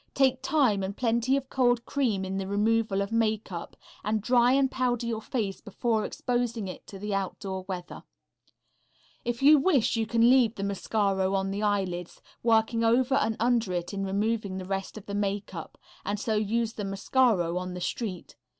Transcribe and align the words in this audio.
Take 0.15 0.41
time 0.41 0.81
and 0.81 0.97
plenty 0.97 1.37
of 1.37 1.47
cold 1.51 1.85
cream 1.85 2.25
in 2.25 2.39
the 2.39 2.47
removal 2.47 3.03
of 3.03 3.11
makeup, 3.11 3.77
and 4.03 4.19
dry 4.19 4.53
and 4.53 4.71
powder 4.71 5.05
your 5.05 5.21
face 5.21 5.61
before 5.61 6.05
exposing 6.05 6.67
it 6.67 6.87
to 6.87 7.11
outdoor 7.13 7.65
weather. 7.67 8.01
If 9.23 9.43
you 9.43 9.59
wish 9.59 9.93
to 9.93 9.99
you 9.99 10.07
can 10.07 10.27
leave 10.27 10.55
the 10.55 10.63
mascaro 10.63 11.35
on 11.35 11.51
the 11.51 11.61
eyelids, 11.61 12.19
working 12.41 12.83
over 12.83 13.13
and 13.13 13.37
under 13.39 13.73
it 13.73 13.93
in 13.93 14.03
removing 14.03 14.57
the 14.57 14.65
rest 14.65 14.97
of 14.97 15.05
the 15.05 15.13
makeup, 15.13 15.77
and 16.03 16.19
so 16.19 16.33
use 16.33 16.73
the 16.73 16.83
mascaro 16.83 17.59
on 17.59 17.75
the 17.75 17.79
street. 17.79 18.35